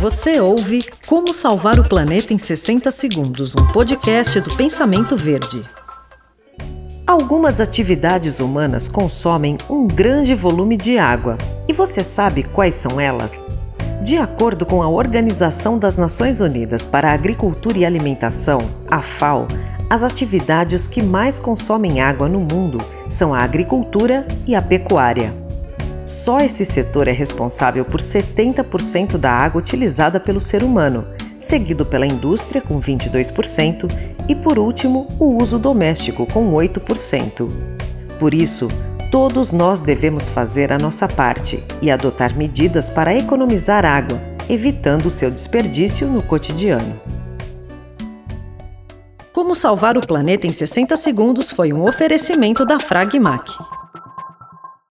Você 0.00 0.40
ouve 0.40 0.82
Como 1.06 1.34
Salvar 1.34 1.78
o 1.78 1.86
Planeta 1.86 2.32
em 2.32 2.38
60 2.38 2.90
Segundos, 2.90 3.54
um 3.54 3.66
podcast 3.66 4.40
do 4.40 4.56
Pensamento 4.56 5.14
Verde. 5.14 5.62
Algumas 7.06 7.60
atividades 7.60 8.40
humanas 8.40 8.88
consomem 8.88 9.58
um 9.68 9.86
grande 9.86 10.34
volume 10.34 10.78
de 10.78 10.96
água. 10.96 11.36
E 11.68 11.74
você 11.74 12.02
sabe 12.02 12.44
quais 12.44 12.76
são 12.76 12.98
elas? 12.98 13.46
De 14.02 14.16
acordo 14.16 14.64
com 14.64 14.82
a 14.82 14.88
Organização 14.88 15.78
das 15.78 15.98
Nações 15.98 16.40
Unidas 16.40 16.86
para 16.86 17.10
a 17.10 17.12
Agricultura 17.12 17.76
e 17.76 17.84
Alimentação, 17.84 18.70
a 18.90 19.02
FAO, 19.02 19.48
as 19.90 20.02
atividades 20.02 20.88
que 20.88 21.02
mais 21.02 21.38
consomem 21.38 22.00
água 22.00 22.26
no 22.26 22.40
mundo 22.40 22.82
são 23.06 23.34
a 23.34 23.40
agricultura 23.40 24.26
e 24.46 24.54
a 24.54 24.62
pecuária. 24.62 25.39
Só 26.10 26.40
esse 26.40 26.64
setor 26.64 27.06
é 27.06 27.12
responsável 27.12 27.84
por 27.84 28.00
70% 28.00 29.16
da 29.16 29.30
água 29.30 29.60
utilizada 29.60 30.18
pelo 30.18 30.40
ser 30.40 30.64
humano, 30.64 31.06
seguido 31.38 31.86
pela 31.86 32.04
indústria, 32.04 32.60
com 32.60 32.80
22%, 32.80 33.88
e 34.28 34.34
por 34.34 34.58
último, 34.58 35.06
o 35.20 35.40
uso 35.40 35.56
doméstico, 35.56 36.26
com 36.26 36.50
8%. 36.50 37.48
Por 38.18 38.34
isso, 38.34 38.66
todos 39.08 39.52
nós 39.52 39.80
devemos 39.80 40.28
fazer 40.28 40.72
a 40.72 40.78
nossa 40.78 41.06
parte 41.06 41.62
e 41.80 41.92
adotar 41.92 42.36
medidas 42.36 42.90
para 42.90 43.14
economizar 43.14 43.86
água, 43.86 44.18
evitando 44.48 45.08
seu 45.08 45.30
desperdício 45.30 46.08
no 46.08 46.24
cotidiano. 46.24 47.00
Como 49.32 49.54
salvar 49.54 49.96
o 49.96 50.04
planeta 50.04 50.44
em 50.44 50.50
60 50.50 50.96
segundos 50.96 51.52
foi 51.52 51.72
um 51.72 51.84
oferecimento 51.84 52.66
da 52.66 52.80
Fragmac. 52.80 53.79